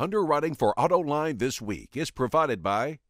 [0.00, 3.00] Underwriting for Autoline this week is provided by.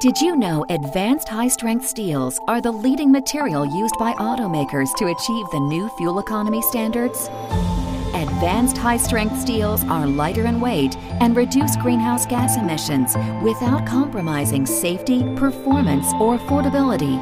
[0.00, 5.06] Did you know advanced high strength steels are the leading material used by automakers to
[5.06, 7.28] achieve the new fuel economy standards?
[8.14, 14.66] Advanced high strength steels are lighter in weight and reduce greenhouse gas emissions without compromising
[14.66, 17.16] safety, performance, or affordability.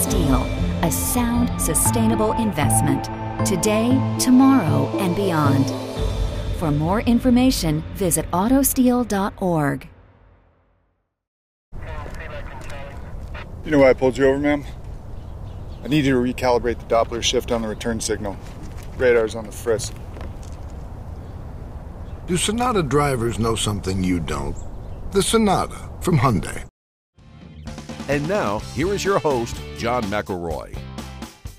[0.00, 0.42] Steel,
[0.84, 3.06] a sound, sustainable investment.
[3.44, 5.72] Today, tomorrow, and beyond.
[6.56, 9.88] For more information, visit autosteel.org.
[13.64, 14.64] You know why I pulled you over, ma'am?
[15.82, 18.36] I need you to recalibrate the Doppler shift on the return signal.
[18.96, 19.94] Radar's on the frisk.
[22.26, 24.56] Do Sonata drivers know something you don't?
[25.12, 26.64] The Sonata from Hyundai.
[28.08, 30.78] And now, here is your host, John McElroy.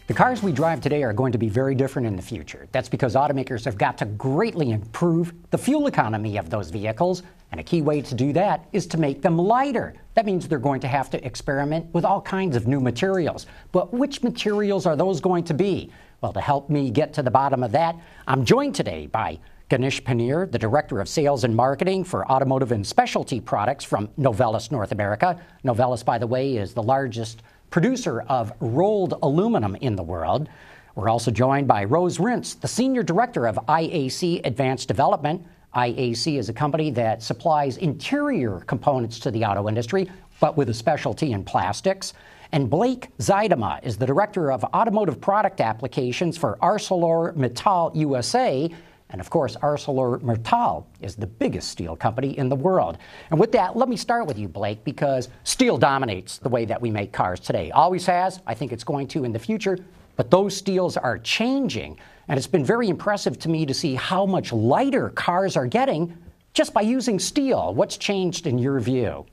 [0.08, 2.68] The cars we drive today are going to be very different in the future.
[2.72, 7.60] That's because automakers have got to greatly improve the fuel economy of those vehicles, and
[7.60, 9.96] a key way to do that is to make them lighter.
[10.14, 13.48] That means they're going to have to experiment with all kinds of new materials.
[13.72, 15.92] But which materials are those going to be?
[16.22, 17.96] Well, to help me get to the bottom of that,
[18.28, 19.40] I'm joined today by
[19.70, 24.72] Ganesh Panneer, the Director of Sales and Marketing for Automotive and Specialty Products from Novelis
[24.72, 25.42] North America.
[25.64, 30.50] Novelis, by the way, is the largest producer of rolled aluminum in the world.
[30.96, 35.46] We're also joined by Rose Ryntz, the Senior Director of IAC Advanced Development.
[35.76, 40.74] IAC is a company that supplies interior components to the auto industry, but with a
[40.74, 42.14] specialty in plastics.
[42.54, 48.70] And Blake Zuidema is the Director of Automotive Product Applications for ArcelorMittal USA.
[49.16, 52.98] And of course, ArcelorMittal is the biggest steel company in the world.
[53.32, 56.82] And with that, let me start with you, Blake, because steel dominates the way that
[56.82, 57.72] we make cars today.
[57.72, 58.42] Always has.
[58.46, 59.80] I think it's going to in the future.
[60.18, 61.98] But those steels are changing.
[62.28, 66.18] And it's been very impressive to me to see how much lighter cars are getting
[66.54, 67.74] just by using steel.
[67.74, 69.26] What's changed in your view?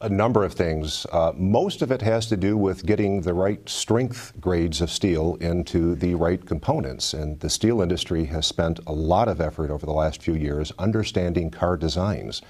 [0.00, 1.06] A number of things.
[1.10, 5.36] Uh, most of it has to do with getting the right strength grades of steel
[5.40, 7.14] into the right components.
[7.14, 10.72] And the steel industry has spent a lot of effort over the last few years
[10.78, 12.42] understanding car designs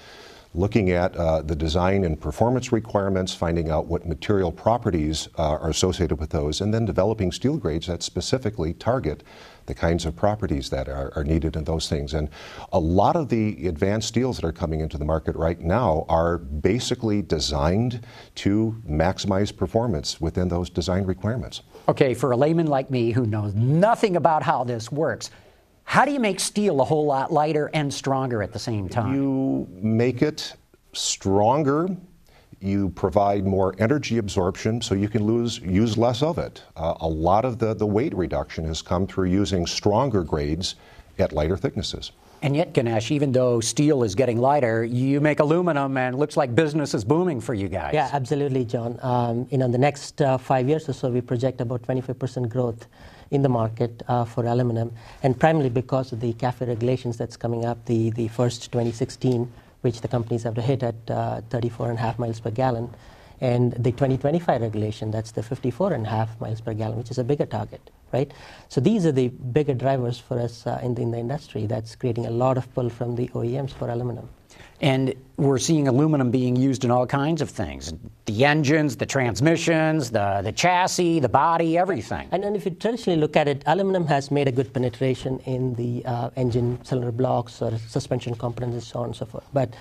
[0.53, 5.69] looking at uh, the design and performance requirements, finding out what material properties uh, are
[5.69, 9.23] associated with those, and then developing steel grades that specifically target
[9.67, 12.13] the kinds of properties that are, are, needed in those things.
[12.13, 12.29] And
[12.71, 16.37] a lot of the advanced steels that are coming into the market right now are
[16.37, 21.61] basically designed to maximize performance within those design requirements.
[21.89, 25.31] Okay, for a layman like me who knows nothing about how this works,
[25.87, 29.15] how do you make steel a whole lot lighter and stronger at the same time?
[29.15, 30.53] You make it
[30.91, 31.87] stronger.
[32.59, 36.61] You provide more energy absorption so you can lose, use less of it.
[36.75, 40.75] Uh, a lot of the, the weight reduction has come through using stronger grades
[41.19, 42.11] at lighter thicknesses.
[42.41, 46.35] And yet, Ganesh, even though steel is getting lighter, you make aluminum, and it looks
[46.35, 47.93] like business is booming for you guys.
[47.93, 48.99] Yeah, absolutely, John.
[49.01, 52.49] Um, you know, in the next uh, five years or so, we project about 25%
[52.49, 52.87] growth
[53.31, 54.91] in the market uh, for aluminum,
[55.23, 59.51] and primarily because of the CAFE regulations that's coming up, the, the first 2016,
[59.81, 62.89] which the companies have to hit at uh, 34.5 miles per gallon,
[63.39, 67.91] and the 2025 regulation, that's the 54.5 miles per gallon, which is a bigger target,
[68.11, 68.31] right?
[68.67, 71.95] So these are the bigger drivers for us uh, in, the, in the industry that's
[71.95, 74.29] creating a lot of pull from the OEMs for aluminum.
[74.81, 77.93] And we're seeing aluminum being used in all kinds of things
[78.25, 82.27] the engines, the transmissions, the, the chassis, the body, everything.
[82.31, 85.73] And, and if you traditionally look at it, aluminum has made a good penetration in
[85.75, 89.45] the uh, engine cylinder blocks or suspension components and so on and so forth.
[89.53, 89.73] But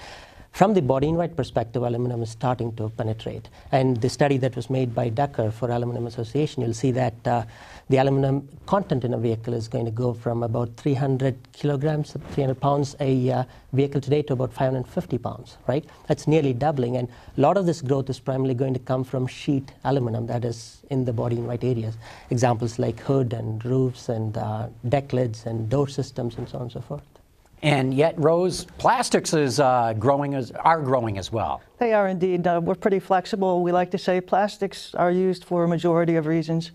[0.56, 3.50] from the body in white perspective, aluminum is starting to penetrate.
[3.72, 7.44] And the study that was made by Ducker for Aluminum Association, you'll see that uh,
[7.90, 12.58] the aluminum content in a vehicle is going to go from about 300 kilograms, 300
[12.58, 13.44] pounds a uh,
[13.74, 15.84] vehicle today to about 550 pounds, right?
[16.08, 16.96] That's nearly doubling.
[16.96, 20.42] And a lot of this growth is primarily going to come from sheet aluminum that
[20.46, 21.98] is in the body in white areas.
[22.30, 26.62] Examples like hood and roofs and uh, deck lids and door systems and so on
[26.62, 27.15] and so forth.
[27.62, 31.62] And yet, Rose, plastics is uh, growing as are growing as well.
[31.78, 32.46] They are indeed.
[32.46, 33.62] Uh, we're pretty flexible.
[33.62, 36.72] We like to say plastics are used for a majority of reasons.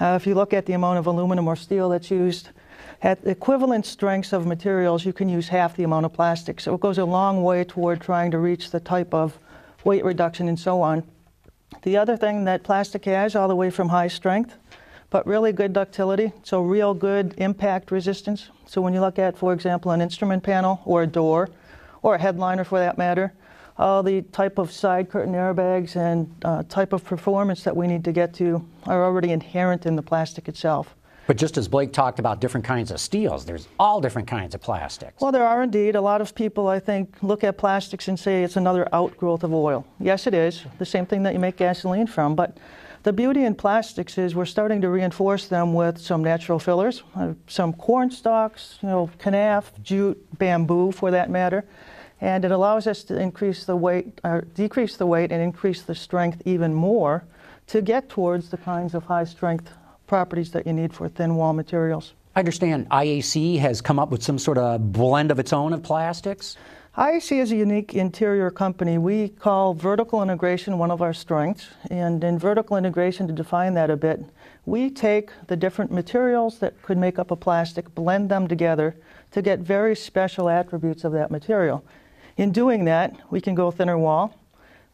[0.00, 2.50] Uh, if you look at the amount of aluminum or steel that's used,
[3.02, 6.60] at equivalent strengths of materials, you can use half the amount of plastic.
[6.60, 9.38] So it goes a long way toward trying to reach the type of
[9.84, 11.04] weight reduction and so on.
[11.82, 14.56] The other thing that plastic has, all the way from high strength
[15.10, 18.50] but really good ductility, so real good impact resistance.
[18.66, 21.48] So when you look at, for example, an instrument panel or a door
[22.02, 23.32] or a headliner for that matter,
[23.78, 28.04] all the type of side curtain airbags and uh, type of performance that we need
[28.04, 30.94] to get to are already inherent in the plastic itself.
[31.26, 34.60] But just as Blake talked about different kinds of steels, there's all different kinds of
[34.60, 35.20] plastics.
[35.20, 35.96] Well, there are indeed.
[35.96, 39.52] A lot of people, I think, look at plastics and say it's another outgrowth of
[39.52, 39.84] oil.
[39.98, 40.64] Yes, it is.
[40.78, 42.36] The same thing that you make gasoline from.
[42.36, 42.58] But
[43.06, 47.34] the beauty in plastics is we're starting to reinforce them with some natural fillers, uh,
[47.46, 51.64] some corn stalks, you know, kenaf, jute, bamboo for that matter.
[52.20, 55.94] And it allows us to increase the weight, or decrease the weight and increase the
[55.94, 57.22] strength even more
[57.68, 59.70] to get towards the kinds of high strength
[60.08, 62.12] properties that you need for thin wall materials.
[62.34, 65.84] I understand IAC has come up with some sort of blend of its own of
[65.84, 66.56] plastics.
[66.96, 68.96] IAC is a unique interior company.
[68.96, 71.68] We call vertical integration one of our strengths.
[71.90, 74.24] And in vertical integration, to define that a bit,
[74.64, 78.96] we take the different materials that could make up a plastic, blend them together
[79.32, 81.84] to get very special attributes of that material.
[82.38, 84.34] In doing that, we can go thinner wall,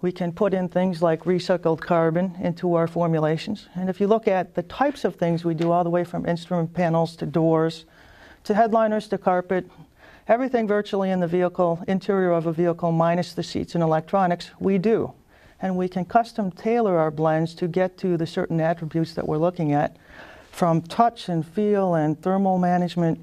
[0.00, 3.68] we can put in things like recycled carbon into our formulations.
[3.76, 6.26] And if you look at the types of things we do, all the way from
[6.26, 7.84] instrument panels to doors,
[8.42, 9.70] to headliners to carpet,
[10.28, 14.78] everything virtually in the vehicle, interior of a vehicle, minus the seats and electronics, we
[14.78, 15.12] do.
[15.60, 19.38] And we can custom tailor our blends to get to the certain attributes that we're
[19.38, 19.96] looking at,
[20.50, 23.20] from touch and feel and thermal management,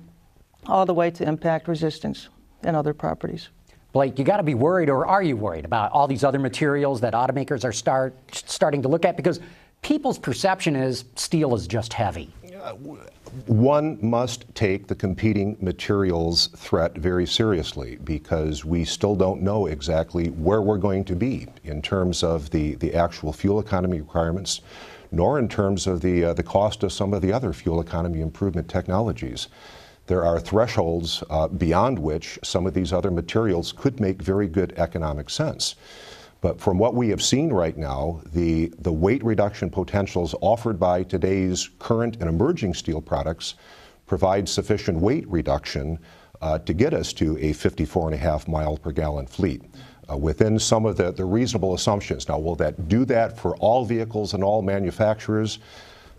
[0.65, 2.29] all the way to impact resistance
[2.63, 3.49] and other properties.
[3.91, 7.01] Blake, you got to be worried, or are you worried about all these other materials
[7.01, 9.17] that automakers are start starting to look at?
[9.17, 9.39] Because
[9.81, 12.31] people's perception is steel is just heavy.
[13.45, 20.27] One must take the competing materials threat very seriously because we still don't know exactly
[20.29, 24.61] where we're going to be in terms of the, the actual fuel economy requirements,
[25.11, 28.21] nor in terms of the, uh, the cost of some of the other fuel economy
[28.21, 29.47] improvement technologies
[30.09, 34.73] there are thresholds uh, beyond which some of these other materials could make very good
[34.75, 35.75] economic sense.
[36.41, 41.03] But from what we have seen right now, the, the weight reduction potentials offered by
[41.03, 43.55] today's current and emerging steel products
[44.05, 45.99] provide sufficient weight reduction
[46.41, 49.63] uh, to get us to a 54.5 mile per gallon fleet.
[50.09, 52.27] Uh, within some of the, the reasonable assumptions.
[52.27, 55.59] Now, will that do that for all vehicles and all manufacturers?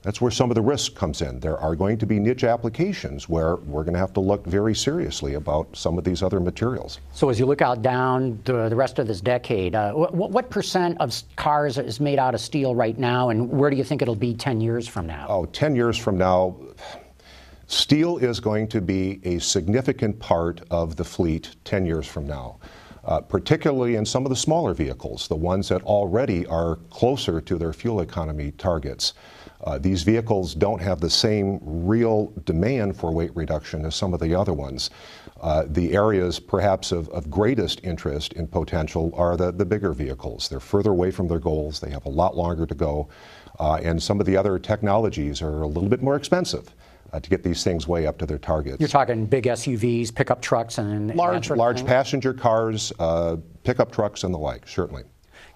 [0.02, 1.40] That's where some of the risk comes in.
[1.40, 4.74] There are going to be niche applications where we're going to have to look very
[4.74, 7.00] seriously about some of these other materials.
[7.12, 10.50] So, as you look out down the, the rest of this decade, uh, what, what,
[10.50, 14.00] percent of cars is made out of steel right now, and where do you think
[14.00, 15.26] it'll be 10 years from now?
[15.28, 16.56] Oh, 10 years from now,
[17.66, 22.58] steel is going to be a significant part of the fleet 10 years from now.
[23.02, 27.56] Uh, particularly in some of the smaller vehicles, the ones that already are closer to
[27.56, 29.14] their fuel economy targets.
[29.64, 34.20] Uh, these vehicles don't have the same real demand for weight reduction as some of
[34.20, 34.90] the other ones.
[35.40, 40.48] Uh, the areas perhaps of, of, greatest interest in potential are the, the bigger vehicles.
[40.48, 43.08] They're further away from their goals, they have a lot longer to go,
[43.58, 46.74] uh, and some of the other technologies are a little bit more expensive.
[47.12, 48.78] Uh, to get these things way up to their targets.
[48.78, 54.32] You're talking big SUVs, pickup trucks, and large, large passenger cars, uh, pickup trucks, and
[54.32, 54.68] the like.
[54.68, 55.02] Certainly.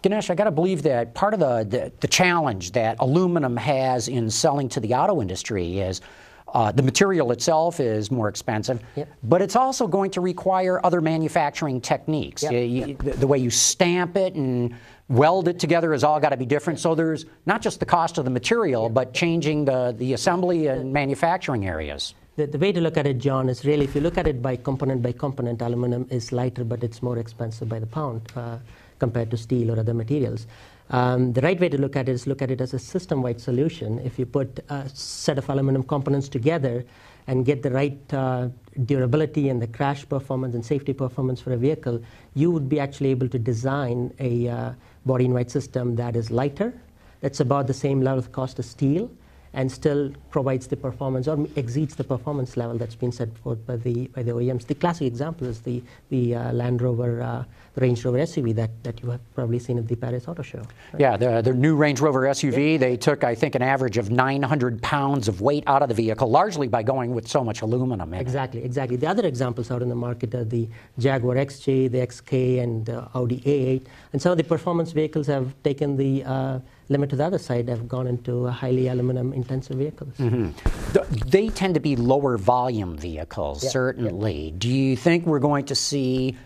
[0.05, 4.07] Ganesh, I got to believe that part of the, the, the, challenge that aluminum has
[4.07, 6.03] in selling to the auto industry is
[6.49, 9.09] uh, the material itself is more expensive, yep.
[9.23, 12.43] but it's also going to require other manufacturing techniques.
[12.43, 12.53] Yep.
[12.53, 12.99] You, yep.
[12.99, 14.75] The, the, way you stamp it and
[15.09, 16.81] weld it together has all got to be different.
[16.81, 20.93] So there's not just the cost of the material, but changing the, the assembly and
[20.93, 22.15] manufacturing areas.
[22.37, 24.43] The, the, way to look at it, John, is really if you look at it
[24.43, 28.31] by component by component, aluminum is lighter, but it's more expensive by the pound.
[28.37, 28.59] Uh,
[28.99, 30.47] compared to steel or other materials.
[30.91, 33.41] Um, the right way to look at it is look at it as a system-wide
[33.41, 33.99] solution.
[34.01, 36.85] If you put a set of aluminum components together
[37.27, 38.49] and get the right uh,
[38.85, 42.03] durability and the crash performance and safety performance for a vehicle,
[42.35, 44.73] you would be actually able to design a uh,
[45.07, 46.75] body-in-white system that is lighter,
[47.21, 49.11] that's about the same level of cost as steel,
[49.55, 53.77] and still provides the performance or exceeds the performance level that's been set forth by
[53.77, 54.67] the by the OEMs.
[54.67, 57.45] The classic example is the the uh, Land Rover, uh,
[57.77, 60.59] Range Rover SUV that, that you have probably seen at the Paris Auto Show.
[60.59, 61.01] Right?
[61.01, 62.73] Yeah, the the new Range Rover SUV.
[62.73, 62.79] Yeah.
[62.79, 66.31] They took I think an average of 900 pounds of weight out of the vehicle,
[66.31, 68.15] largely by going with so much aluminum.
[68.15, 68.67] exactly, it.
[68.67, 68.97] exactly.
[68.97, 73.09] The other examples out in the market are the Jaguar XJ, the XK, and uh,
[73.15, 77.25] Audi A8, and some of the performance vehicles have taken the uh, limit to the
[77.25, 80.15] other side have gone into highly aluminum intensive vehicles.
[80.19, 81.29] Mm-hmm.
[81.29, 83.71] They tend to be lower volume vehicles, yeah.
[83.71, 84.51] certainly.
[84.51, 84.59] Yeah.
[84.59, 86.37] Do you think we're going to see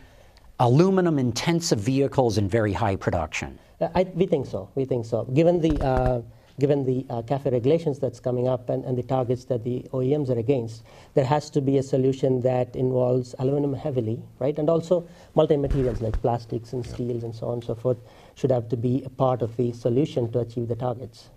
[0.61, 3.59] aluminum intensive vehicles in very high production?
[3.81, 4.69] Uh, I, we think so.
[4.75, 5.25] We think so.
[5.25, 6.23] Given the uh,
[6.59, 10.29] given the uh, CAFE regulations that's coming up and, and, the targets that the OEMs
[10.29, 10.83] are against,
[11.15, 14.59] there has to be a solution that involves aluminum heavily, right?
[14.59, 17.99] And also multi-materials like plastics and steels and so on and so forth
[18.35, 21.31] should have to be a part of the solution to achieve the targets.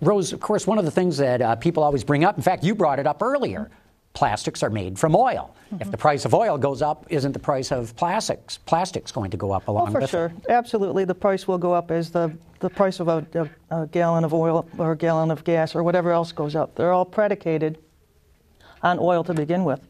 [0.00, 2.64] Rose, of course, one of the things that uh, people always bring up, in fact,
[2.64, 3.70] you brought it up earlier,
[4.14, 5.54] plastics are made from oil.
[5.66, 5.82] Mm-hmm.
[5.82, 9.36] If the price of oil goes up, isn't the price of plastics plastics going to
[9.36, 10.26] go up along oh, for with sure.
[10.26, 10.50] it?
[10.50, 13.26] Absolutely, the price will go up as the the price of a,
[13.70, 16.74] a, a gallon of oil or a gallon of gas or whatever else goes up.
[16.74, 17.78] They're all predicated
[18.82, 19.80] on oil to begin with.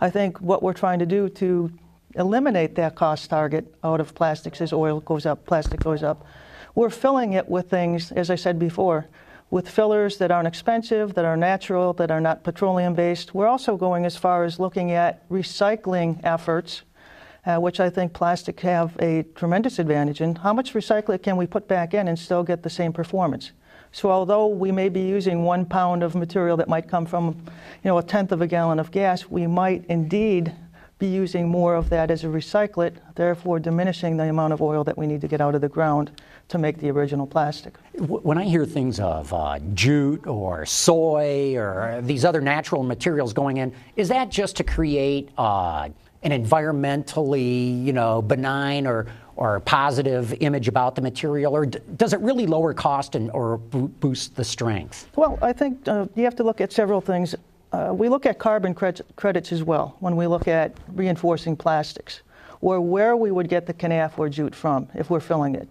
[0.00, 1.72] I think what we're trying to do to
[2.14, 6.26] eliminate that cost target out of plastics as oil goes up, plastic goes up.
[6.74, 9.08] We're filling it with things, as I said before,
[9.50, 13.34] with fillers that aren't expensive, that are natural, that are not petroleum based.
[13.34, 16.82] We're also going as far as looking at recycling efforts,
[17.44, 20.36] uh, which I think plastic have a tremendous advantage in.
[20.36, 23.50] How much recycling can we put back in and still get the same performance?
[23.92, 27.26] So although we may be using one pound of material that might come from,
[27.82, 30.54] you know, a tenth of a gallon of gas, we might indeed
[31.00, 34.96] be using more of that as a recyclate, therefore diminishing the amount of oil that
[34.96, 36.12] we need to get out of the ground
[36.50, 37.74] to make the original plastic.
[37.98, 43.58] When I hear things of uh, jute or soy or these other natural materials going
[43.58, 45.88] in, is that just to create uh,
[46.22, 52.12] an environmentally, you know, benign or or positive image about the material, or d- does
[52.12, 55.08] it really lower cost and or bo- boost the strength?
[55.16, 57.34] Well, I think uh, you have to look at several things.
[57.72, 62.20] Uh, we look at carbon cred- credits as well when we look at reinforcing plastics,
[62.60, 65.68] or where we would get the kenaf or jute from if we're filling it.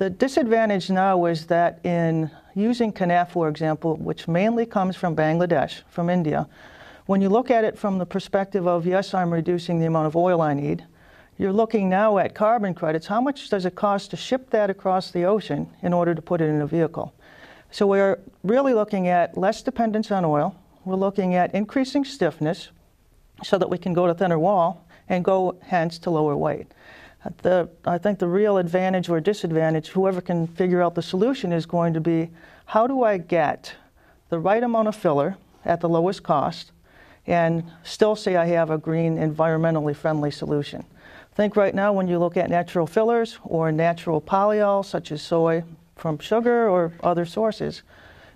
[0.00, 5.82] The disadvantage now is that in using kenaf, for example, which mainly comes from Bangladesh,
[5.90, 6.48] from India,
[7.04, 10.16] when you look at it from the perspective of, yes, I'm reducing the amount of
[10.16, 10.86] oil I need,
[11.36, 13.08] you're looking now at carbon credits.
[13.08, 16.40] How much does it cost to ship that across the ocean in order to put
[16.40, 17.12] it in a vehicle?
[17.70, 20.56] So we're really looking at less dependence on oil.
[20.86, 22.70] We're looking at increasing stiffness
[23.42, 26.72] so that we can go to thinner wall and go hence to lower weight.
[27.42, 31.66] The, I think the real advantage or disadvantage, whoever can figure out the solution, is
[31.66, 32.30] going to be
[32.66, 33.74] how do I get
[34.28, 36.72] the right amount of filler at the lowest cost
[37.26, 40.84] and still say I have a green, environmentally friendly solution?
[41.40, 45.64] think right now when you look at natural fillers or natural polyols such as soy
[45.96, 47.82] from sugar or other sources,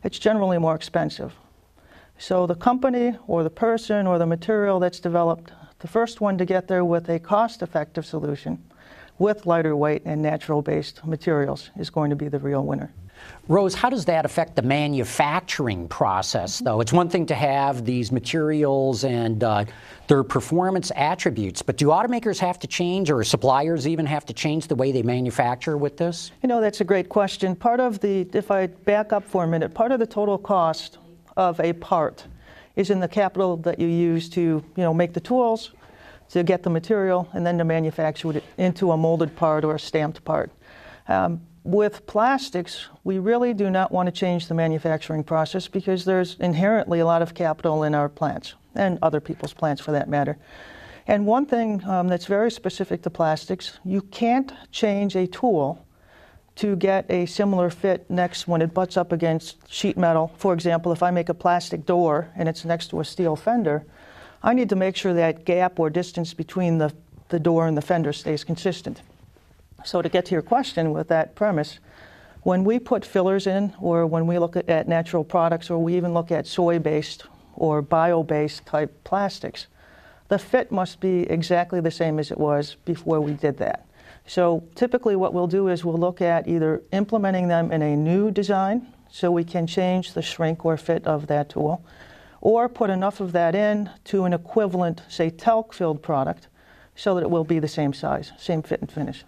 [0.03, 1.35] it's generally more expensive.
[2.17, 6.47] So the company or the person or the material that's developed, the first one to
[6.47, 8.64] get there with a cost effective solution
[9.18, 12.92] with lighter weight and natural based materials is going to be the real winner.
[13.49, 16.80] Rose, how does that affect the manufacturing process, though?
[16.80, 19.64] It's one thing to have these materials and uh,
[20.09, 24.66] their performance attributes, but do automakers have to change, or suppliers even have to change
[24.66, 26.33] the way they manufacture with this?
[26.42, 27.54] You know, that's a great question.
[27.54, 30.99] Part of the, if I back up for a minute, part of the total cost
[31.37, 32.26] of a part
[32.76, 35.71] is in the capital that you use to, you know, make the tools,
[36.31, 39.78] to get the material, and then to manufacture it into a molded part or a
[39.78, 40.50] stamped part.
[41.09, 46.37] Um, with plastics, we really do not want to change the manufacturing process because there's
[46.38, 50.37] inherently a lot of capital in our plants and other people's plants for that matter.
[51.07, 55.85] And one thing um, that's very specific to plastics, you can't change a tool
[56.57, 60.33] to get a similar fit next when it butts up against sheet metal.
[60.37, 63.85] For example, if I make a plastic door and it's next to a steel fender,
[64.44, 66.92] I need to make sure that gap or distance between the,
[67.30, 69.00] the door and the fender stays consistent.
[69.86, 71.78] So, to get to your question with that premise,
[72.42, 76.12] when we put fillers in, or when we look at, natural products, or we even
[76.12, 77.24] look at soy based
[77.54, 79.66] or bio based type plastics,
[80.28, 83.86] the fit must be exactly the same as it was before we did that.
[84.26, 88.30] So, typically, what we'll do is we'll look at either implementing them in a new
[88.30, 91.82] design so we can change the shrink or fit of that tool,
[92.44, 96.46] or put enough of that in to an equivalent, say, talc filled product
[96.94, 99.24] so that it will be the same size, same fit and finish.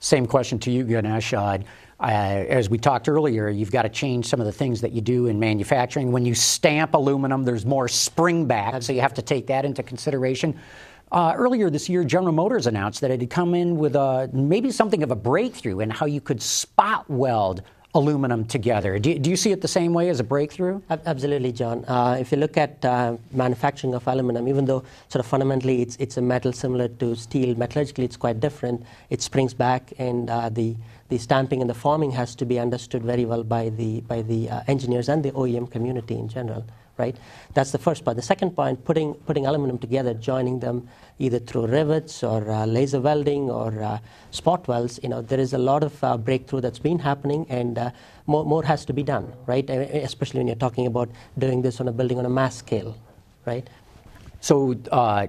[0.00, 1.34] Same question to you, Ganesh.
[1.34, 1.58] Uh,
[2.00, 5.00] uh, as we talked earlier, you've got to change some of the things that you
[5.00, 6.12] do in manufacturing.
[6.12, 9.82] When you stamp aluminum, there's more spring back, so you have to take that into
[9.82, 10.58] consideration.
[11.10, 14.70] Uh, earlier this year, General Motors announced that it had come in with a, maybe
[14.70, 17.62] something of a breakthrough in how you could spot weld
[17.94, 18.98] aluminum together.
[18.98, 20.82] Do, do, you see it the same way as a breakthrough?
[20.90, 21.84] Absolutely, John.
[21.86, 25.96] Uh, if you look at uh, manufacturing of aluminum, even though sort of fundamentally it's,
[25.96, 28.84] it's a metal similar to steel, metallurgically it's quite different.
[29.08, 30.76] It springs back, and uh, the
[31.08, 34.50] the stamping and the forming has to be understood very well by the by the
[34.50, 36.64] uh, engineers and the OEM community in general
[36.98, 37.16] right?
[37.54, 38.16] That's the first part.
[38.16, 40.88] The second point, putting, putting aluminum together, joining them
[41.18, 43.98] either through rivets or uh, laser welding or uh,
[44.30, 47.78] spot welds, you know, there is a lot of uh, breakthrough that's been happening and
[47.78, 47.90] uh,
[48.26, 49.68] more, more has to be done, right?
[49.70, 52.96] Especially when you're talking about doing this on a building on a mass scale,
[53.46, 53.68] right?
[54.40, 55.26] So, uh,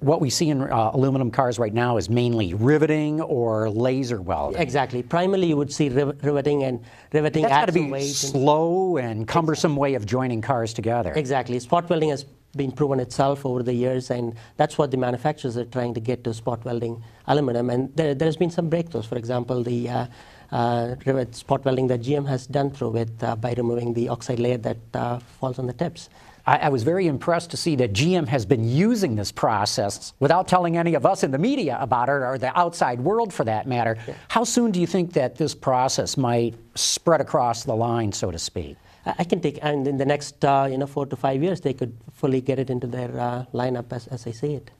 [0.00, 4.60] what we see in uh, aluminum cars right now is mainly riveting or laser welding.
[4.60, 5.02] Exactly.
[5.02, 6.82] Primarily, you would see riv- riveting and
[7.12, 11.12] riveting That's got to be slow and cumbersome way of joining cars together.
[11.12, 11.58] Exactly.
[11.58, 12.24] Spot welding has
[12.56, 16.24] been proven itself over the years, and that's what the manufacturers are trying to get
[16.24, 17.68] to spot welding aluminum.
[17.68, 19.06] And there, there's been some breakthroughs.
[19.06, 20.06] For example, the uh,
[20.50, 24.40] uh, rivet spot welding that GM has done through it uh, by removing the oxide
[24.40, 26.08] layer that uh, falls on the tips.
[26.50, 30.48] I, I was very impressed to see that GM has been using this process without
[30.48, 33.68] telling any of us in the media about it or the outside world for that
[33.68, 33.96] matter.
[34.28, 38.38] How soon do you think that this process might spread across the line, so to
[38.38, 38.76] speak?
[39.06, 41.72] I can take, and in the next uh, you know four to five years, they
[41.72, 44.70] could fully get it into their uh, lineup as, as I see it.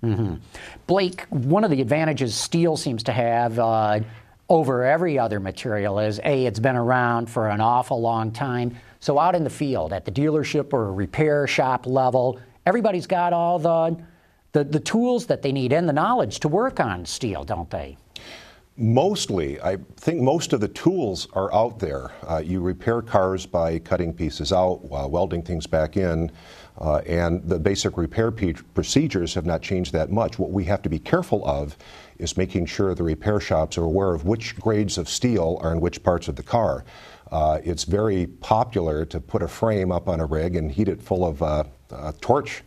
[0.86, 4.00] Blake, one of the advantages steel seems to have uh,
[4.50, 8.76] over every other material is A, it's been around for an awful long time.
[9.00, 13.59] So, out in the field, at the dealership or repair shop level, everybody's got all
[13.59, 13.97] the,
[14.52, 17.97] the, the tools that they need and the knowledge to work on steel, don't they?
[18.76, 22.12] Mostly, I think most of the tools are out there.
[22.26, 26.30] Uh, you repair cars by cutting pieces out, uh, welding things back in,
[26.78, 30.38] uh, and the basic repair procedures have not changed that much.
[30.38, 31.76] What we have to be careful of
[32.19, 35.80] is making sure the repair shops are aware of which grades of steel are in
[35.80, 36.85] which parts of the car.
[37.30, 41.00] Uh, it's very popular to put a frame up on a rig and heat it
[41.00, 42.62] full of uh, uh, torch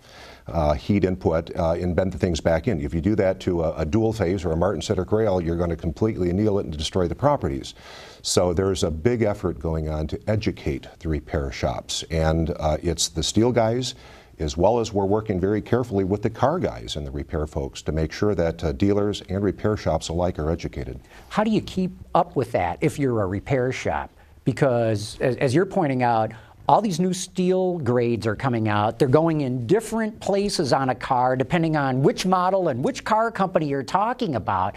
[0.48, 2.80] uh, heat input uh, and bend the things back in.
[2.80, 5.70] If you do that to a, a dual phase or a martensitic rail, you're going
[5.70, 7.76] to completely anneal it and destroy the properties.
[8.22, 13.24] So there's a big effort going on to educate the repair shops, and it's the
[13.24, 13.96] steel guys.
[14.40, 17.84] As well as we're working very carefully with the car guys and the repair folks
[17.84, 21.00] to make sure that uh, dealers and repair shops alike are educated.
[21.30, 24.10] How do you keep up with that if you're a repair shop?
[24.46, 26.32] Because, as, as you're pointing out,
[26.68, 29.00] all these new steel grades are coming out.
[29.00, 33.32] They're going in different places on a car depending on which model and which car
[33.32, 34.76] company you're talking about.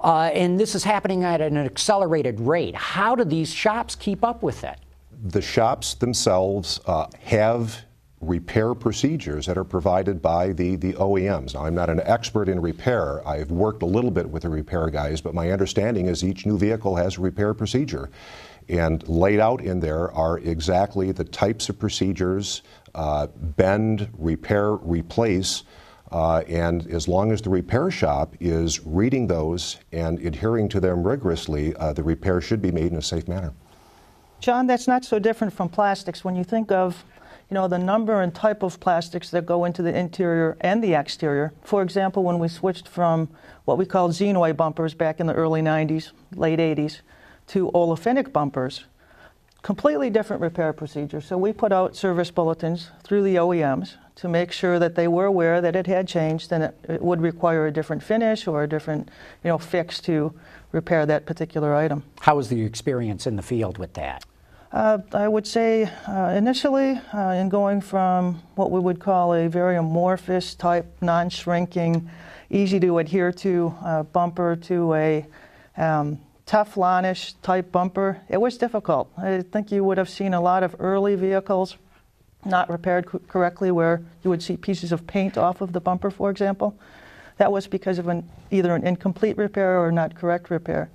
[0.00, 2.74] Uh, and this is happening at an accelerated rate.
[2.74, 4.78] How do these shops keep up with it?
[5.24, 7.84] the shops themselves uh, have
[8.20, 11.54] repair procedures that are provided by the, the OEMs.
[11.54, 13.26] Now, I'm not an expert in repair.
[13.26, 16.56] I've worked a little bit with the repair guys, but my understanding is each new
[16.56, 18.10] vehicle has a repair procedure.
[18.68, 22.62] And laid out in there are exactly the types of procedures
[22.94, 25.64] uh, bend, repair, replace.
[26.12, 31.02] Uh, and as long as the repair shop is reading those and adhering to them
[31.02, 33.52] rigorously, uh, the repair should be made in a safe manner.
[34.40, 36.22] John, that's not so different from plastics.
[36.22, 37.04] When you think of,
[37.50, 40.94] you know, the number and type of plastics that go into the interior and the
[40.94, 41.52] exterior.
[41.62, 43.28] For example, when we switched from
[43.64, 47.00] what we called xenoid bumpers back in the early 90s, late 80s,
[47.48, 48.84] to olefinic bumpers,
[49.62, 51.20] completely different repair procedure.
[51.20, 55.24] So we put out service bulletins through the OEMs to make sure that they were
[55.24, 58.68] aware that it had changed and it, it would require a different finish or a
[58.68, 59.08] different,
[59.42, 60.32] you know, fix to
[60.70, 62.02] repair that particular item.
[62.20, 64.24] How was the experience in the field with that?
[64.70, 69.48] Uh, I would say uh, initially, uh, in going from what we would call a
[69.48, 72.10] very amorphous type, non shrinking,
[72.50, 75.26] easy to adhere to uh, bumper to a
[75.76, 79.10] um, Teflonish type bumper, it was difficult.
[79.16, 81.76] I think you would have seen a lot of early vehicles
[82.44, 86.10] not repaired co- correctly where you would see pieces of paint off of the bumper,
[86.10, 86.76] for example.
[87.38, 90.90] That was because of an, either an incomplete repair or not correct repair.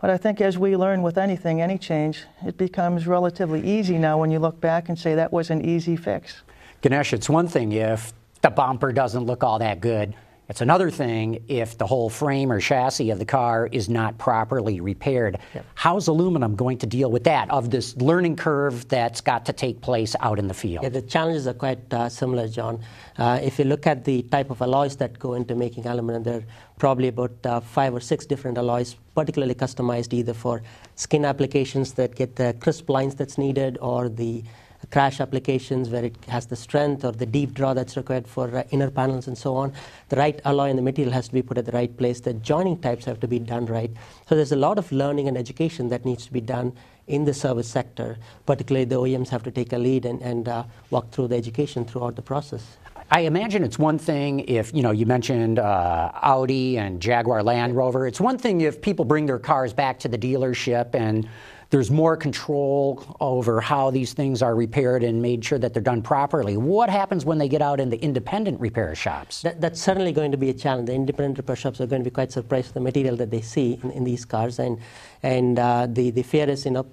[0.00, 4.18] But I think as we learn with anything, any change, it becomes relatively easy now
[4.18, 6.42] when you look back and say that was an easy fix.
[6.80, 10.14] Ganesh, it's one thing if the bumper doesn't look all that good.
[10.48, 14.80] It's another thing if the whole frame or chassis of the car is not properly
[14.80, 15.38] repaired.
[15.74, 19.82] How's aluminum going to deal with that, of this learning curve that's got to take
[19.82, 20.84] place out in the field?
[20.84, 22.80] Yeah, the challenges are quite uh, similar, John.
[23.18, 26.38] Uh, if you look at the type of alloys that go into making aluminum, there
[26.38, 26.44] are
[26.78, 30.62] probably about uh, five or six different alloys, particularly customized either for
[30.94, 34.42] skin applications that get the crisp lines that's needed, or the
[34.90, 38.62] crash applications where it has the strength or the deep draw that's required for uh,
[38.70, 39.72] inner panels and so on.
[40.08, 42.20] The right alloy and the material has to be put at the right place.
[42.20, 43.90] The joining types have to be done right.
[44.28, 46.72] So there's a lot of learning and education that needs to be done
[47.06, 48.18] in the service sector.
[48.46, 51.84] Particularly, the OEMs have to take a lead and, and uh, walk through the education
[51.84, 52.76] throughout the process.
[53.10, 57.74] I imagine it's one thing if, you know, you mentioned uh, Audi and Jaguar Land
[57.74, 58.06] Rover.
[58.06, 61.26] It's one thing if people bring their cars back to the dealership and
[61.70, 66.00] there's more control over how these things are repaired and made sure that they're done
[66.00, 66.56] properly.
[66.56, 69.42] What happens when they get out in the independent repair shops?
[69.42, 70.86] That, that's certainly going to be a challenge.
[70.86, 73.42] The independent repair shops are going to be quite surprised with the material that they
[73.42, 74.78] see in, in these cars, and
[75.22, 76.86] and uh, the the fear is you know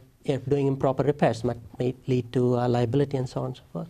[0.49, 1.57] doing improper repairs might
[2.07, 3.88] lead to uh, liability and so on and so forth.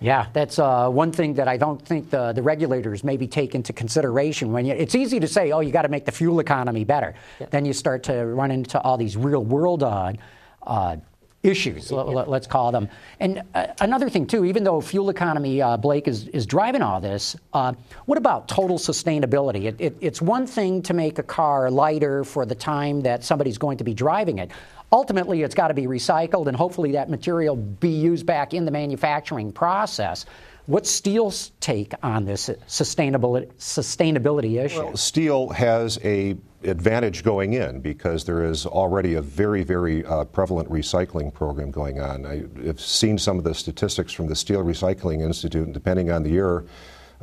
[0.00, 3.72] Yeah, that's uh, one thing that I don't think the, the regulators maybe take into
[3.72, 4.50] consideration.
[4.50, 7.14] When you, it's easy to say, oh, you got to make the fuel economy better.
[7.38, 7.46] Yeah.
[7.50, 10.14] Then you start to run into all these real world uh,
[10.62, 10.96] uh,
[11.42, 11.98] issues, yeah.
[11.98, 12.88] let, us call them.
[13.18, 17.00] And uh, another thing, too, even though fuel economy, uh, Blake, is, is driving all
[17.00, 17.72] this, uh,
[18.06, 19.64] what about total sustainability?
[19.64, 23.58] It, it, it's one thing to make a car lighter for the time that somebody's
[23.58, 24.50] going to be driving it.
[24.92, 28.70] Ultimately, it's got to be recycled, and hopefully, that material be used back in the
[28.70, 30.26] manufacturing process.
[30.66, 34.84] What's steel's take on this sustainability, sustainability issue?
[34.84, 40.24] Well, steel has a advantage going in because there is already a very, very uh,
[40.24, 42.26] prevalent recycling program going on.
[42.26, 46.30] I've seen some of the statistics from the Steel Recycling Institute, and depending on the
[46.30, 46.66] year,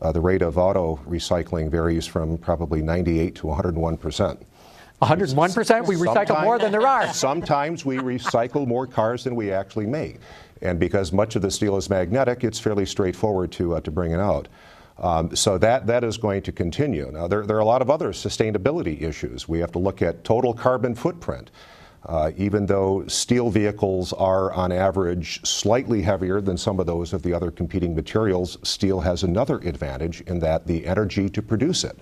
[0.01, 4.46] uh, the rate of auto recycling varies from probably 98 to 101 percent.
[5.01, 5.85] 101%?
[5.85, 7.13] We recycle more than there are.
[7.13, 10.19] Sometimes we recycle more cars than we actually make.
[10.61, 14.11] And because much of the steel is magnetic, it's fairly straightforward to, uh, to bring
[14.11, 14.47] it out.
[14.97, 17.11] Um, so that, that is going to continue.
[17.11, 19.47] Now, there, there are a lot of other sustainability issues.
[19.47, 21.51] We have to look at total carbon footprint.
[22.05, 27.21] Uh, even though steel vehicles are on average slightly heavier than some of those of
[27.21, 31.99] the other competing materials, steel has another advantage in that the energy to produce it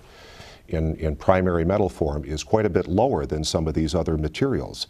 [0.68, 4.16] in, in primary metal form is quite a bit lower than some of these other
[4.16, 4.86] materials.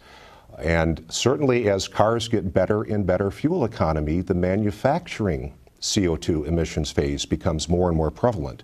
[0.57, 7.25] And certainly, as cars get better and better fuel economy, the manufacturing CO2 emissions phase
[7.25, 8.63] becomes more and more prevalent.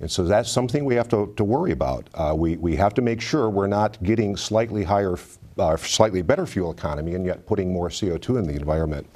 [0.00, 2.08] And so that's something we have to, to worry about.
[2.14, 5.16] Uh, we, we have to make sure we're not getting slightly higher,
[5.58, 9.06] uh, slightly better fuel economy and yet putting more CO2 in the environment.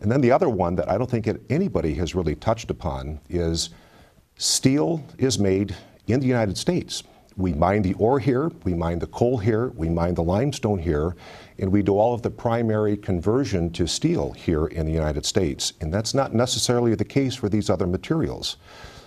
[0.00, 3.70] And then the other one that I don't think anybody has really touched upon is
[4.36, 5.76] steel is made
[6.12, 7.02] in the United States.
[7.36, 11.16] We mine the ore here, we mine the coal here, we mine the limestone here,
[11.58, 15.72] and we do all of the primary conversion to steel here in the United States.
[15.80, 18.56] And that's not necessarily the case for these other materials.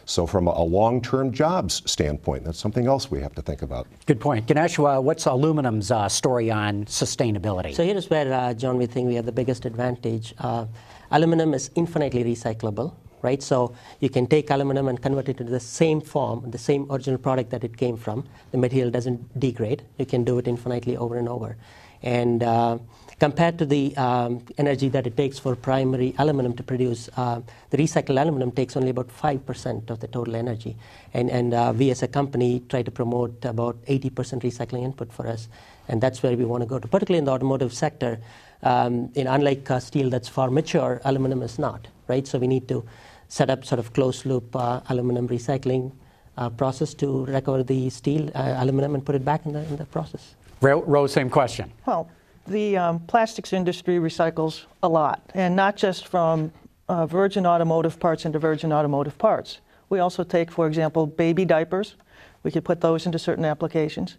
[0.06, 3.88] So, from a long term jobs standpoint, that's something else we have to think about.
[4.06, 4.48] Good point.
[4.48, 7.74] Ganesh, uh, what's aluminum's uh, story on sustainability?
[7.74, 10.34] So, here's where, uh, John, we think we have the biggest advantage.
[10.40, 10.66] Uh,
[11.12, 13.42] aluminum is infinitely recyclable right?
[13.42, 17.18] So you can take aluminum and convert it into the same form, the same original
[17.18, 18.26] product that it came from.
[18.52, 19.82] The material doesn't degrade.
[19.98, 21.58] You can do it infinitely over and over.
[22.04, 22.80] And uh,
[23.20, 27.78] compared to the um, energy that it takes for primary aluminum to produce, uh, the
[27.78, 30.76] recycled aluminum takes only about 5% of the total energy.
[31.14, 35.28] And, and uh, we as a company try to promote about 80% recycling input for
[35.28, 35.48] us.
[35.88, 38.20] And that's where we want to go to, particularly in the automotive sector.
[38.62, 42.26] Um, in, unlike uh, steel that's far mature, aluminum is not, right?
[42.26, 42.86] So we need to
[43.28, 45.92] set up sort of closed loop uh, aluminum recycling
[46.38, 49.78] uh, process to recover the steel, uh, aluminum, and put it back in the, in
[49.78, 50.36] the process.
[50.62, 51.72] Rose, same question.
[51.86, 52.10] Well,
[52.48, 56.52] the um, plastics industry recycles a lot, and not just from
[56.90, 59.60] uh, virgin automotive parts into virgin automotive parts.
[59.90, 61.96] We also take, for example, baby diapers.
[62.44, 64.18] We could put those into certain applications.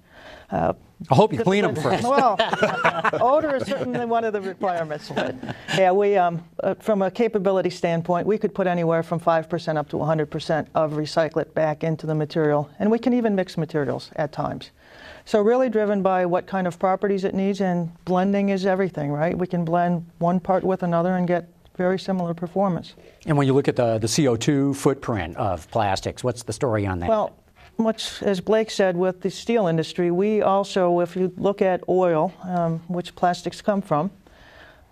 [0.51, 0.73] Uh,
[1.11, 2.03] I hope you clean them first.
[2.03, 2.37] Well,
[3.21, 5.11] odor is certainly one of the requirements.
[5.15, 5.37] But
[5.77, 9.77] yeah, we um, uh, from a capability standpoint, we could put anywhere from five percent
[9.77, 13.59] up to 100 percent of recyclate back into the material, and we can even mix
[13.59, 14.71] materials at times.
[15.27, 19.37] So really driven by what kind of properties it needs, and blending is everything, right?
[19.37, 22.95] We can blend one part with another and get very similar performance.
[23.27, 27.01] And when you look at the, the CO2 footprint of plastics, what's the story on
[27.01, 27.09] that?
[27.09, 27.35] Well,
[27.79, 32.33] much as Blake said with the steel industry, we also, if you look at oil,
[32.45, 34.11] um, which plastics come from,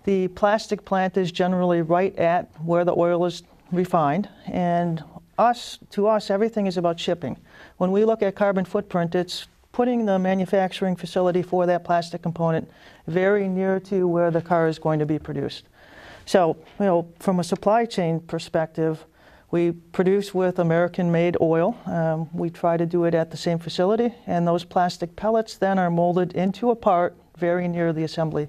[0.05, 5.03] the plastic plant is generally right at where the oil is refined, and
[5.39, 7.37] us to us everything is about shipping.
[7.79, 12.71] When we look at carbon footprint, it's putting the manufacturing facility for that plastic component
[13.07, 15.65] very near to where the car is going to be produced.
[16.27, 19.05] So, you know, from a supply chain perspective,
[19.53, 21.79] we produce with American made oil.
[21.87, 25.79] Um, we try to do it at the same facility, and those plastic pellets then
[25.79, 28.49] are molded into a part very near the assembly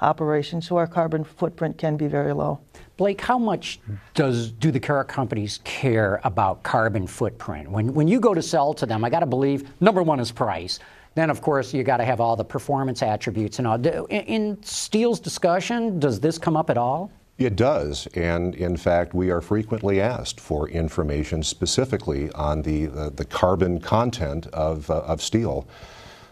[0.00, 2.60] operation, so our carbon footprint can be very low.
[2.96, 3.80] Blake, how much
[4.14, 7.68] does do the car companies care about carbon footprint?
[7.68, 10.30] When, when you go to sell to them, I got to believe number one is
[10.30, 10.78] price.
[11.16, 13.74] Then, of course, you got to have all the performance attributes and all.
[13.74, 17.10] In, in Steel's discussion, does this come up at all?
[17.36, 23.10] It does, and in fact, we are frequently asked for information specifically on the, uh,
[23.10, 25.66] the carbon content of, uh, of steel.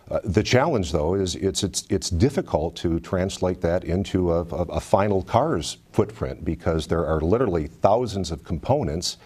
[0.08, 4.62] Uh, the challenge, though, is it's, it's, it's difficult to translate that into a, a,
[4.74, 9.16] a final car's footprint because there are literally thousands of components,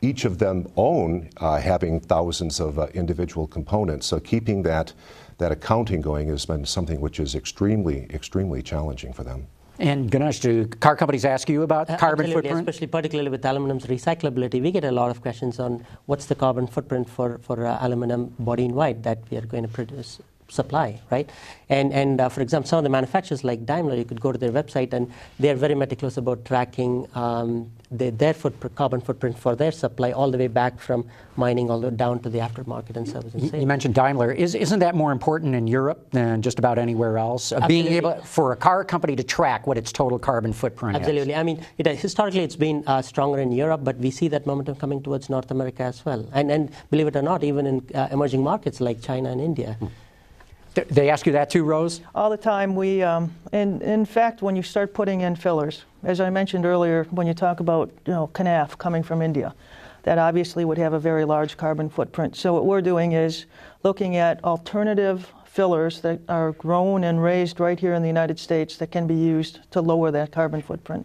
[0.00, 4.06] each of them own uh, having thousands of uh, individual components.
[4.06, 4.94] So keeping that,
[5.36, 9.48] that accounting going has been something which is extremely, extremely challenging for them.
[9.80, 12.68] And Ganesh, do car companies ask you about Uh, carbon absolutely, footprint?
[12.68, 16.66] Especially particularly with aluminum's recyclability, we get a lot of questions on what's the carbon
[16.66, 21.00] footprint for, for uh, aluminum body in white that we are going to produce supply,
[21.10, 21.30] right?
[21.68, 24.38] And, and uh, for example, some of the manufacturers like Daimler, you could go to
[24.38, 29.54] their website and they're very meticulous about tracking um, the, their footprint, carbon footprint for
[29.54, 32.96] their supply all the way back from mining all the way down to the aftermarket
[32.96, 34.32] and service and You- You mentioned Daimler.
[34.32, 37.52] Is, isn't that more important in Europe than just about anywhere else?
[37.52, 41.00] Uh, being able for a car company to track what its total carbon footprint is.
[41.02, 41.34] Absolutely.
[41.36, 44.74] I mean, it, historically it's been uh, stronger in Europe, but we see that momentum
[44.74, 46.28] coming towards North America as well.
[46.32, 49.76] And, and believe it or not, even in uh, emerging markets like China and India.
[50.74, 52.00] Th- They ask you that too, Rose?
[52.14, 56.20] All the time, we, um, in, in fact, when you start putting in fillers, as
[56.20, 59.54] I mentioned earlier, when you talk about, you know, kenaf coming from India,
[60.04, 62.36] that obviously would have a very large carbon footprint.
[62.36, 63.46] So what we're doing is
[63.82, 68.76] looking at alternative fillers that are grown and raised right here in the United States
[68.76, 71.04] that can be used to lower that carbon footprint.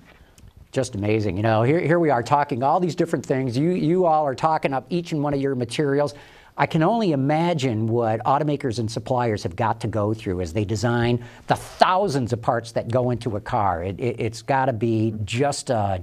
[0.72, 1.36] Just amazing.
[1.38, 3.58] You know, here, here we are talking all these different things.
[3.58, 6.14] You, you all are talking up each and one of your materials.
[6.58, 10.64] I can only imagine what automakers and suppliers have got to go through as they
[10.64, 13.84] design the thousands of parts that go into a car.
[13.84, 16.02] It, it, it's got to be just a,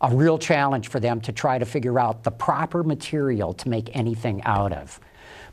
[0.00, 3.94] a real challenge for them to try to figure out the proper material to make
[3.96, 5.00] anything out of.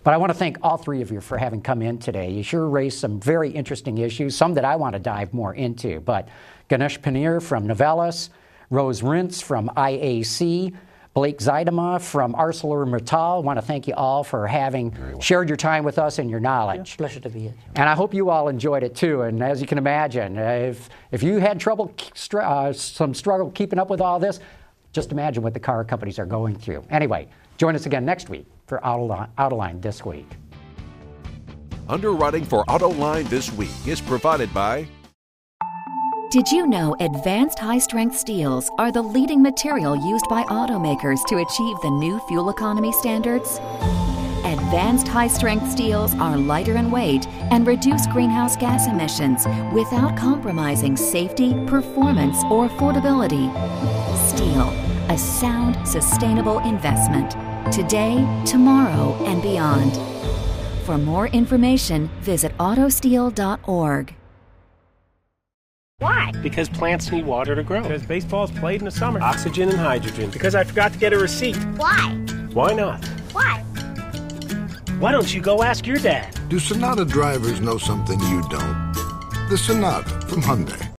[0.04, 2.30] But I want to thank all three of you for having come in today.
[2.30, 6.00] You sure raised some very interesting issues, some that I want to dive more into.
[6.02, 6.30] But
[6.68, 8.30] Ganesh Panneer from Novelis,
[8.70, 10.76] Rose Ryntz from IAC,
[11.15, 13.38] Blake Zuidema from ArcelorMittal.
[13.38, 16.41] I want to thank you all for having shared your time with us and your
[16.41, 16.97] knowledge.
[16.97, 17.54] Pleasure to be here.
[17.78, 19.21] And I hope you all enjoyed it too.
[19.21, 21.95] And as you can imagine, uh, if, if you had trouble,
[22.34, 24.41] uh, some struggle keeping up with all this,
[24.91, 26.84] just imagine what the car companies are going through.
[26.89, 30.28] Anyway, join us again next week for Autoline, Autoline This Week.
[31.88, 34.86] Underwriting for Autoline this week is provided by
[36.32, 41.38] Did you know advanced high strength steels are the leading material used by automakers to
[41.38, 43.60] achieve the new fuel economy standards?
[44.44, 50.98] Advanced high strength steels are lighter in weight and reduce greenhouse gas emissions without compromising
[50.98, 53.48] safety, performance, or affordability.
[54.28, 54.70] Steel,
[55.10, 57.32] a sound, sustainable investment.
[57.72, 59.94] Today, tomorrow, and beyond.
[60.86, 64.16] For more information, visit autosteel.org.
[66.00, 66.34] Why?
[66.44, 67.82] Because plants need water to grow.
[67.82, 69.22] Because baseball's played in the summer.
[69.22, 70.30] Oxygen and hydrogen.
[70.30, 71.56] Because I forgot to get a receipt.
[71.78, 72.10] Why?
[72.52, 73.06] Why not?
[73.32, 73.62] Why?
[75.00, 76.38] Why don't you go ask your dad?
[76.50, 78.94] Do Sonata drivers know something you don't?
[79.50, 80.95] The Sonata from Hyundai.